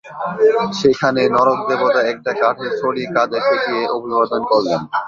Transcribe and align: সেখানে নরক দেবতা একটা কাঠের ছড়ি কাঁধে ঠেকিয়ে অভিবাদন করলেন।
সেখানে 0.81 1.21
নরক 1.35 1.59
দেবতা 1.69 2.01
একটা 2.13 2.31
কাঠের 2.41 2.71
ছড়ি 2.79 3.03
কাঁধে 3.13 3.39
ঠেকিয়ে 3.47 3.83
অভিবাদন 3.95 4.41
করলেন। 4.51 4.81